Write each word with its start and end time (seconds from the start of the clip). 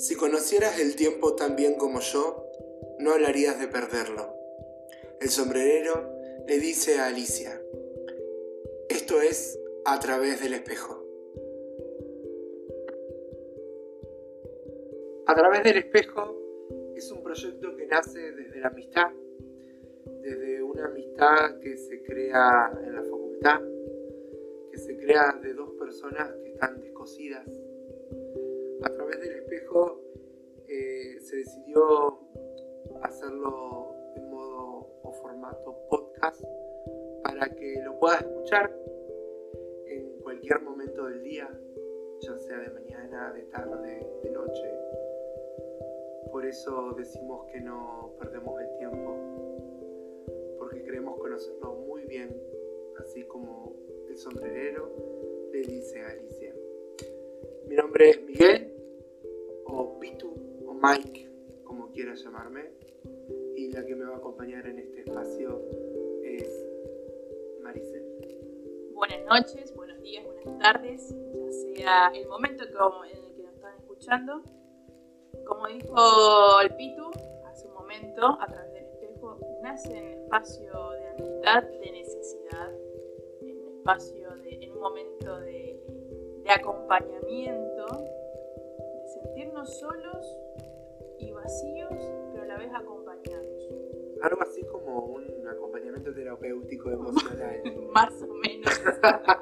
Si 0.00 0.16
conocieras 0.16 0.80
el 0.80 0.96
tiempo 0.96 1.34
tan 1.34 1.56
bien 1.56 1.74
como 1.74 2.00
yo, 2.00 2.46
no 3.00 3.10
hablarías 3.10 3.60
de 3.60 3.68
perderlo. 3.68 4.34
El 5.20 5.28
sombrerero 5.28 6.16
le 6.48 6.58
dice 6.58 6.98
a 6.98 7.08
Alicia, 7.08 7.60
esto 8.88 9.20
es 9.20 9.60
a 9.84 10.00
través 10.00 10.40
del 10.40 10.54
espejo. 10.54 11.04
A 15.26 15.34
través 15.34 15.64
del 15.64 15.76
espejo 15.76 16.34
es 16.96 17.12
un 17.12 17.22
proyecto 17.22 17.76
que 17.76 17.84
nace 17.84 18.32
desde 18.32 18.58
la 18.58 18.68
amistad, 18.68 19.12
desde 20.22 20.62
una 20.62 20.86
amistad 20.86 21.60
que 21.60 21.76
se 21.76 22.02
crea 22.04 22.72
en 22.86 22.94
la 22.94 23.02
facultad, 23.02 23.60
que 24.72 24.78
se 24.78 24.96
crea 24.96 25.38
de 25.42 25.52
dos 25.52 25.72
personas 25.78 26.34
que 26.42 26.52
están 26.52 26.80
descosidas 26.80 27.46
a 28.82 28.88
través 28.90 29.20
del 29.20 29.32
espejo 29.36 30.00
eh, 30.68 31.18
se 31.20 31.36
decidió 31.36 32.18
hacerlo 33.02 33.94
en 34.16 34.30
modo 34.30 34.86
o 35.02 35.12
formato 35.12 35.76
podcast 35.88 36.42
para 37.22 37.48
que 37.54 37.82
lo 37.82 37.98
puedas 37.98 38.22
escuchar 38.22 38.74
en 39.86 40.20
cualquier 40.20 40.62
momento 40.62 41.04
del 41.06 41.22
día, 41.22 41.48
ya 42.20 42.38
sea 42.38 42.58
de 42.58 42.70
mañana, 42.70 43.32
de 43.32 43.42
tarde, 43.42 44.06
de 44.22 44.30
noche. 44.30 44.70
Por 46.30 46.46
eso 46.46 46.94
decimos 46.96 47.46
que 47.52 47.60
no 47.60 48.14
perdemos 48.18 48.60
el 48.62 48.76
tiempo, 48.78 49.16
porque 50.58 50.82
queremos 50.82 51.18
conocerlo 51.18 51.74
muy 51.74 52.04
bien, 52.06 52.34
así 52.98 53.24
como 53.24 53.76
el 54.08 54.16
sombrerero 54.16 54.90
le 55.52 55.60
dice 55.60 56.00
a 56.00 56.10
Alicia. 56.10 56.49
Mi 57.70 57.76
nombre 57.76 58.10
es 58.10 58.20
Miguel 58.24 58.66
Mike, 60.82 61.30
como 61.62 61.88
quieras 61.92 62.20
llamarme, 62.24 62.64
y 63.54 63.70
la 63.70 63.86
que 63.86 63.94
me 63.94 64.06
va 64.06 64.14
a 64.14 64.16
acompañar 64.16 64.66
en 64.66 64.80
este 64.80 65.02
espacio 65.02 65.62
es 66.24 66.66
Maricel. 67.62 68.02
Buenas 68.92 69.24
noches, 69.24 69.72
buenos 69.76 70.02
días, 70.02 70.24
buenas 70.24 70.58
tardes, 70.58 71.14
ya 71.44 71.52
sea 71.52 72.08
el 72.12 72.26
momento 72.26 72.64
en 72.64 72.70
el 73.24 73.34
que 73.36 73.42
nos 73.44 73.54
están 73.54 73.76
escuchando. 73.76 74.42
Como 75.46 75.68
dijo 75.68 76.60
el 76.62 76.74
Pitu 76.74 77.08
hace 77.46 77.68
un 77.68 77.74
momento, 77.74 78.36
a 78.40 78.46
través 78.48 78.72
del 78.72 78.86
espejo, 78.86 79.38
nace 79.62 79.96
en 79.96 80.06
un 80.06 80.24
espacio 80.24 80.90
de 80.90 81.08
amistad, 81.08 81.62
de 81.62 81.92
necesidad, 81.92 82.72
en 83.42 83.58
un 83.58 83.78
espacio, 83.78 84.34
de, 84.42 84.64
en 84.64 84.72
un 84.72 84.80
momento 84.80 85.38
de, 85.38 85.69
de 86.50 86.56
acompañamiento, 86.56 87.86
de 87.86 89.06
sentirnos 89.06 89.78
solos 89.78 90.38
y 91.16 91.30
vacíos, 91.30 91.94
pero 92.32 92.42
a 92.42 92.46
la 92.46 92.58
vez 92.58 92.72
acompañados. 92.74 93.68
Algo 94.20 94.42
así 94.42 94.64
como 94.64 95.04
un 95.04 95.46
acompañamiento 95.46 96.12
terapéutico 96.12 96.90
emocional. 96.90 97.62
Más 97.94 98.20
o 98.22 98.34
menos. 98.34 98.82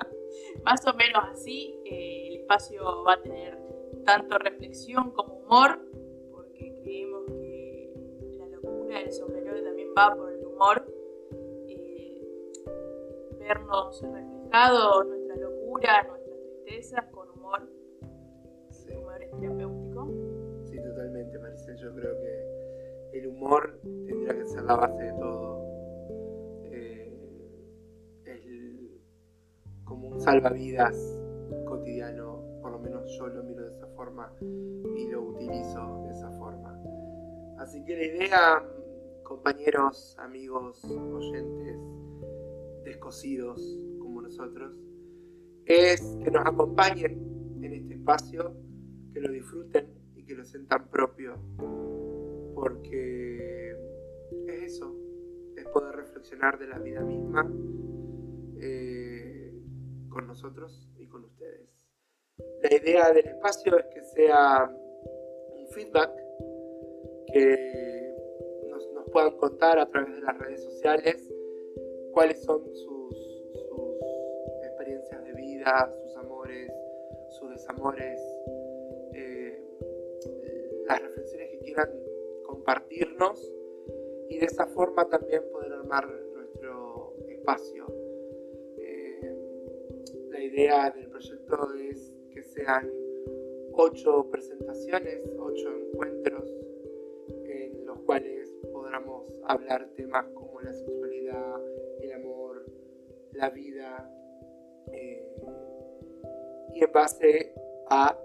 Más 0.65 0.87
o 0.87 0.93
menos 0.95 1.25
así. 1.33 1.81
Eh, 1.87 2.29
el 2.29 2.37
espacio 2.43 2.85
va 3.05 3.15
a 3.15 3.23
tener 3.23 3.59
tanto 4.05 4.37
reflexión 4.37 5.11
como 5.13 5.39
humor, 5.39 5.81
porque 6.31 6.75
creemos 6.83 7.25
que 7.41 7.91
la 8.39 8.47
locura 8.49 8.99
del 8.99 9.13
sombrero 9.13 9.63
también 9.65 9.89
va 9.97 10.15
por 10.15 10.31
el 10.31 10.45
humor. 10.45 10.85
Eh, 11.69 12.23
vernos 13.39 14.03
reflejados, 14.03 15.07
nuestra 15.07 15.37
locura, 15.37 16.18
con 17.13 17.31
humor. 17.31 17.69
Sí. 18.71 18.95
Humor 18.95 19.23
es 19.23 19.31
terapéutico 19.41 20.39
totalmente, 20.99 21.39
Maricel. 21.39 21.77
Yo 21.77 21.95
creo 21.95 22.15
que 22.21 23.19
el 23.19 23.27
humor 23.29 23.81
tendría 23.83 24.35
que 24.35 24.47
ser 24.47 24.63
la 24.65 24.77
base 24.77 25.03
de 25.03 25.13
todo. 25.13 25.63
Eh, 26.65 27.19
es 28.25 29.85
como 29.85 30.09
un 30.09 30.21
salvavidas 30.21 30.97
cotidiano, 31.67 32.43
por 32.61 32.73
lo 32.73 32.79
menos 32.79 33.11
yo 33.19 33.29
lo 33.29 33.43
miro 33.45 33.65
de 33.65 33.71
esa 33.71 33.87
forma 33.89 34.33
y 34.41 35.09
lo 35.09 35.23
utilizo 35.23 36.03
de 36.05 36.11
esa 36.11 36.31
forma. 36.33 36.79
Así 37.59 37.85
que 37.85 37.97
la 37.97 38.05
idea, 38.05 38.63
compañeros, 39.23 40.17
amigos, 40.19 40.85
oyentes, 40.85 41.79
descosidos 42.85 43.61
como 43.99 44.23
nosotros, 44.23 44.73
es 45.69 46.01
que 46.25 46.31
nos 46.31 46.47
acompañen 46.47 47.59
en 47.63 47.73
este 47.73 47.95
espacio, 47.95 48.55
que 49.13 49.21
lo 49.21 49.31
disfruten 49.31 49.99
que 50.29 50.35
lo 50.35 50.45
sientan 50.45 50.89
propio, 50.91 51.39
porque 52.55 53.71
es 54.47 54.63
eso, 54.75 54.95
es 55.57 55.67
poder 55.69 55.97
reflexionar 55.97 56.59
de 56.59 56.67
la 56.69 56.79
vida 56.79 57.01
misma 57.01 57.51
eh, 58.61 59.59
con 60.11 60.27
nosotros 60.27 60.87
y 60.99 61.07
con 61.07 61.25
ustedes. 61.25 61.71
La 62.63 62.77
idea 62.77 63.11
del 63.11 63.27
espacio 63.27 63.79
es 63.79 63.87
que 63.87 64.03
sea 64.03 64.71
un 64.71 65.67
feedback 65.69 66.15
que 67.33 68.15
nos, 68.69 68.87
puedan 69.11 69.35
contar 69.39 69.79
a 69.79 69.89
través 69.89 70.15
de 70.15 70.21
las 70.21 70.39
redes 70.39 70.63
sociales 70.63 71.33
cuáles 72.13 72.45
son 72.45 72.63
sus 72.75 72.98
sus 75.59 76.17
amores, 76.17 76.73
sus 77.31 77.51
desamores, 77.51 78.21
las 80.87 81.03
reflexiones 81.03 81.51
que 81.51 81.59
quieran 81.59 81.91
compartirnos 82.47 83.53
y 84.29 84.39
de 84.39 84.47
esa 84.47 84.67
forma 84.67 85.09
también 85.09 85.43
poder 85.53 85.73
armar 85.73 86.09
nuestro 86.35 87.15
espacio. 87.29 87.87
Eh, 88.79 89.37
la 90.31 90.43
idea 90.43 90.91
del 90.91 91.09
proyecto 91.11 91.75
es 91.75 92.15
que 92.33 92.43
sean 92.43 92.91
ocho 93.73 94.31
presentaciones, 94.31 95.31
ocho 95.39 95.71
encuentros 95.77 96.51
en 97.45 97.85
los 97.85 97.99
cuales 98.01 98.51
podamos 98.73 99.39
hablar 99.45 99.91
temas 99.95 100.27
como 100.29 100.61
la 100.63 100.73
sexualidad, 100.73 101.61
el 102.01 102.13
amor, 102.13 102.65
la 103.33 103.51
vida 103.51 104.11
eh, 104.93 105.25
y 106.75 106.85
en 106.85 106.93
base 106.93 107.53
a 107.91 108.17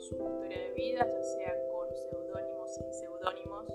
su 0.00 0.14
historia 0.14 0.58
de 0.58 0.72
vida, 0.72 1.06
ya 1.06 1.22
sea 1.22 1.68
con 1.70 1.94
seudónimos, 1.94 2.74
sin 2.74 2.92
seudónimos, 2.94 3.66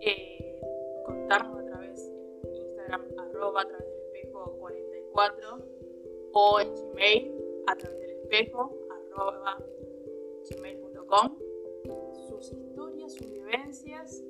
eh, 0.00 0.60
contarnos 1.04 1.60
a 1.60 1.64
través 1.66 2.12
de 2.42 2.50
Instagram, 2.50 3.06
arroba 3.16 3.62
a 3.62 3.68
través 3.68 3.86
del 3.86 3.98
espejo 4.00 4.56
44 4.58 5.58
o 6.32 6.60
en 6.60 6.74
Gmail 6.74 7.64
a 7.68 7.76
través 7.76 8.00
del 8.00 8.10
espejo, 8.10 8.76
arroba 8.90 9.58
gmail.com, 10.50 11.38
sus 12.28 12.52
historias, 12.52 13.14
sus 13.14 13.30
vivencias. 13.30 14.24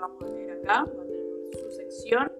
Vamos 0.00 0.22
a 0.22 0.28
leer 0.28 0.50
acá, 0.52 0.84
va 0.84 1.02
a 1.02 1.58
su 1.58 1.70
sección 1.70 2.32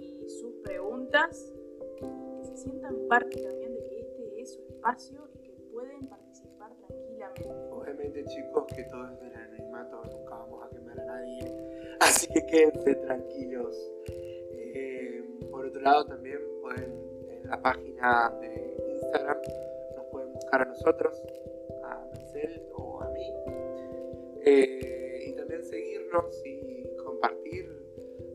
y 0.00 0.28
sus 0.28 0.54
preguntas, 0.64 1.52
que 1.96 2.44
se 2.44 2.56
sientan 2.56 2.96
parte 3.08 3.40
también 3.40 3.72
y 5.34 5.40
que 5.40 5.52
pueden 5.72 6.08
participar 6.08 6.72
tranquilamente. 6.86 7.48
Obviamente 7.70 8.24
chicos 8.24 8.66
que 8.74 8.82
todo 8.84 9.08
es 9.08 9.20
del 9.20 9.34
anonimato, 9.34 10.02
nunca 10.04 10.34
vamos 10.34 10.64
a 10.64 10.68
quemar 10.70 11.00
a 11.00 11.04
nadie, 11.04 11.96
así 12.00 12.26
que 12.26 12.44
quédense 12.46 12.94
tranquilos. 12.96 13.92
Eh, 14.06 15.24
por 15.50 15.66
otro 15.66 15.80
lado 15.80 16.06
también 16.06 16.40
pueden 16.60 16.92
en 17.30 17.48
la 17.50 17.62
página 17.62 18.32
de 18.40 18.76
Instagram 18.94 19.38
nos 19.96 20.06
pueden 20.06 20.32
buscar 20.32 20.62
a 20.62 20.64
nosotros, 20.64 21.22
a 21.84 22.04
Marcel 22.12 22.62
o 22.74 23.00
a 23.00 23.10
mí, 23.10 23.32
eh, 24.44 25.01
y 26.44 26.96
compartir 27.02 27.70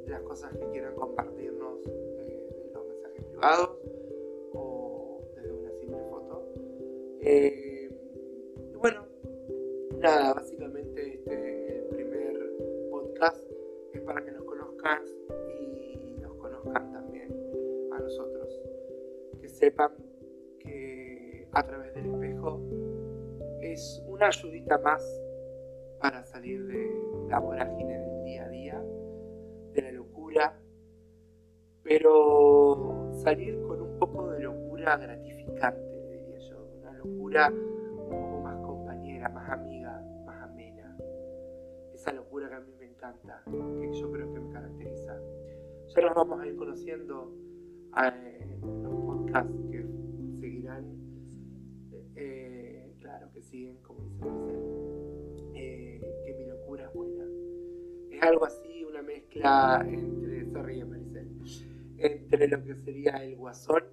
las 0.07 0.21
cosas 0.21 0.55
que 0.57 0.65
quieran 0.71 0.95
compartirnos 0.95 1.85
eh, 1.87 2.63
en 2.65 2.73
los 2.73 2.87
mensajes 2.87 3.23
privados 3.25 3.77
Eh, 7.29 7.89
bueno, 8.79 9.05
nada, 9.99 10.35
básicamente 10.35 11.15
este, 11.15 11.79
el 11.79 11.85
primer 11.87 12.53
podcast 12.89 13.45
es 13.93 14.01
para 14.03 14.23
que 14.23 14.31
nos 14.31 14.45
conozcan 14.45 15.03
y 15.49 16.15
nos 16.21 16.33
conozcan 16.35 16.93
también 16.93 17.29
a 17.91 17.99
nosotros. 17.99 18.61
Que 19.41 19.49
sepan 19.49 19.91
que 20.59 21.49
a 21.51 21.67
través 21.67 21.93
del 21.95 22.05
espejo 22.13 22.61
es 23.59 24.01
una 24.07 24.27
ayudita 24.27 24.77
más 24.77 25.03
para 25.99 26.23
salir 26.23 26.65
de 26.65 27.06
la 27.29 27.39
vorágine 27.39 27.99
del 27.99 28.23
día 28.23 28.45
a 28.45 28.49
día, 28.49 28.83
de 29.73 29.81
la 29.81 29.91
locura, 29.91 30.59
pero 31.83 33.11
salir 33.13 33.61
con 33.67 33.81
un 33.81 33.99
poco 33.99 34.31
de 34.31 34.41
locura 34.41 34.97
gratificante, 34.97 36.07
diría 36.09 36.39
yo, 36.39 36.57
una 36.79 36.93
locura 36.93 37.49
un 37.49 38.09
poco 38.09 38.41
más 38.41 38.57
compañera, 38.65 39.29
más 39.29 39.49
amiga, 39.49 40.01
más 40.25 40.41
amena. 40.43 40.97
Esa 41.93 42.13
locura 42.13 42.49
que 42.49 42.55
a 42.55 42.59
mí 42.59 42.73
me 42.79 42.85
encanta, 42.85 43.41
que 43.45 43.93
yo 43.93 44.11
creo 44.11 44.33
que 44.33 44.39
me 44.39 44.53
caracteriza. 44.53 45.19
Ya 45.89 46.01
nos 46.01 46.15
vamos 46.15 46.41
a 46.41 46.47
ir 46.47 46.55
conociendo 46.55 47.33
a 47.93 48.07
eh, 48.09 48.59
los 48.61 48.95
podcasts 49.05 49.51
que 49.71 49.76
algo 58.27 58.45
así, 58.45 58.83
una 58.83 59.01
mezcla 59.01 59.85
entre, 59.87 60.43
ríe 60.63 60.85
Maricel, 60.85 61.29
entre 61.97 62.47
lo 62.47 62.63
que 62.63 62.75
sería 62.75 63.23
el 63.23 63.35
guasón 63.35 63.83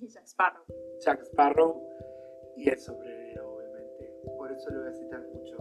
Y 0.00 0.08
Jack 0.08 0.26
Sparrow. 0.26 0.64
Jack 1.00 1.22
Sparrow 1.22 1.82
y 2.56 2.68
el 2.68 2.78
sombrerero, 2.78 3.54
obviamente. 3.56 4.12
Por 4.36 4.52
eso 4.52 4.70
lo 4.70 4.80
voy 4.80 4.90
a 4.90 4.92
citar 4.92 5.20
mucho. 5.32 5.56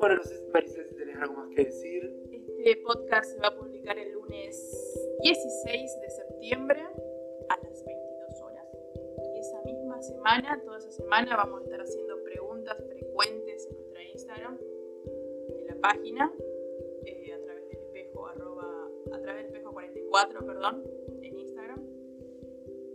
Bueno, 0.00 0.16
no 0.16 0.24
sé, 0.24 0.48
Maricel, 0.52 0.88
si 0.88 0.94
tenés 0.96 1.16
algo 1.16 1.34
más 1.34 1.48
que 1.54 1.64
decir. 1.64 2.22
Este 2.58 2.76
podcast 2.82 3.30
se 3.32 3.38
va 3.38 3.48
a 3.48 3.56
publicar 3.56 3.98
el 3.98 4.12
lunes 4.12 4.56
16 5.22 6.00
de 6.00 6.10
septiembre 6.10 6.80
a 7.48 7.56
las 7.62 7.84
22 7.84 8.42
horas. 8.42 8.66
Y 9.34 9.38
esa 9.38 9.62
misma 9.62 10.02
semana, 10.02 10.60
toda 10.64 10.78
esa 10.78 10.90
semana, 10.90 11.36
vamos 11.36 11.60
a 11.60 11.64
estar 11.64 11.80
haciendo 11.80 12.22
preguntas 12.24 12.76
frecuentes 12.88 13.66
en 13.68 13.76
nuestra 13.76 14.02
Instagram 14.04 14.58
de 14.58 15.64
la 15.68 15.76
página 15.80 16.32
44, 20.12 20.44
perdón, 20.44 20.84
en 21.22 21.38
Instagram. 21.38 21.80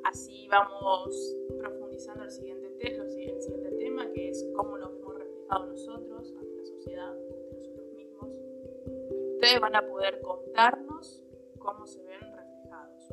Así 0.04 0.48
vamos 0.50 1.36
profundizando 1.58 2.24
el 2.24 2.30
siguiente, 2.30 2.68
el 2.80 3.10
siguiente 3.10 3.72
tema, 3.72 4.12
que 4.12 4.30
es 4.30 4.48
cómo 4.56 4.78
nos 4.78 4.94
vemos 4.94 5.16
reflejados 5.18 5.68
nosotros 5.68 6.32
ante 6.38 6.56
la 6.56 6.64
sociedad, 6.64 7.12
ante 7.12 7.56
nosotros 7.56 7.92
mismos. 7.94 8.40
Ustedes 9.34 9.60
van 9.60 9.76
a 9.76 9.88
poder 9.88 10.22
contarnos 10.22 11.24
cómo 11.58 11.88
se 11.88 12.04
ven 12.04 12.22
reflejados. 12.22 13.12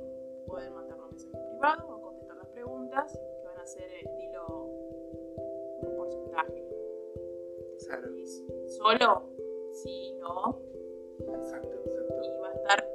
Pueden 0.49 0.75
mandarnos 0.75 1.11
mensajes 1.11 1.41
privados 1.49 1.85
o 1.89 2.01
contestar 2.03 2.37
las 2.37 2.49
preguntas, 2.49 3.19
que 3.41 3.47
van 3.47 3.59
a 3.59 3.65
ser 3.67 3.91
eh, 3.91 4.01
estilo 4.05 4.67
un 5.81 5.97
porcentaje. 5.97 6.69
¿Te 7.79 7.87
Claro. 7.87 8.09
solo? 8.69 9.31
Sí, 9.73 10.13
no. 10.21 10.61
Exacto, 11.21 11.75
exacto. 11.87 12.23
Y 12.23 12.41
va 12.41 12.49
a 12.51 12.53
estar 12.53 12.94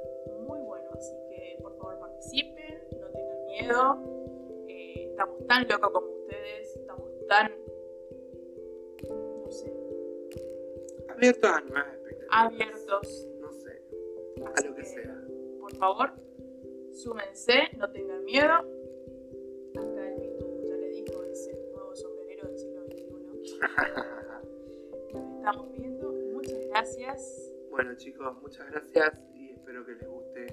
miedo. 3.70 4.66
Eh, 4.68 5.06
estamos 5.10 5.46
tan 5.46 5.68
locos 5.68 5.90
como 5.90 6.08
ustedes, 6.08 6.76
estamos 6.76 7.10
tan, 7.28 7.52
no 9.08 9.50
sé, 9.50 9.72
Abiertos 11.08 11.50
a 11.50 11.60
nuevas 11.60 11.94
expectativas. 11.94 12.28
abiertos. 12.30 13.28
No 13.40 13.52
sé, 13.52 13.82
a 14.44 14.66
lo 14.66 14.74
que 14.74 14.84
sea. 14.84 15.24
Por 15.60 15.74
favor, 15.76 16.12
súmense, 16.92 17.68
no 17.76 17.90
tengan 17.90 18.24
miedo. 18.24 18.54
Acá 19.76 20.08
el 20.08 20.18
Mitu 20.20 20.62
ya 20.66 20.76
le 20.76 20.88
dijo, 20.88 21.22
es 21.24 21.48
el 21.48 21.72
nuevo 21.72 21.94
sombrerero 21.94 22.48
del 22.48 22.58
siglo 22.58 22.84
XXI. 22.86 23.10
Nos 25.12 25.36
estamos 25.36 25.72
viendo. 25.72 26.12
Muchas 26.32 26.66
gracias. 26.68 27.52
Bueno 27.70 27.94
chicos, 27.96 28.36
muchas 28.42 28.70
gracias 28.70 29.12
y 29.34 29.50
espero 29.50 29.84
que 29.84 29.92
les 29.92 30.08
guste 30.08 30.46